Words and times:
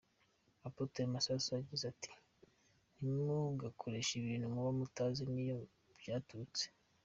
Apotre 0.67 1.01
Masasu 1.13 1.47
yagize 1.57 1.83
ati 1.93 2.11
“Ntimugakoreshe 2.97 4.11
ibintu 4.17 4.45
muba 4.53 4.71
mutazi 4.79 5.23
n’iyo 5.33 5.57
byaturutse. 5.99 6.65